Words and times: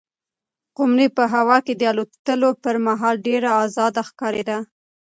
قمرۍ 0.77 1.07
په 1.17 1.23
هوا 1.33 1.57
کې 1.65 1.73
د 1.75 1.81
الوتلو 1.91 2.49
پر 2.63 2.75
مهال 2.87 3.15
ډېره 3.27 3.49
ازاده 3.65 4.01
ښکارېده. 4.09 4.57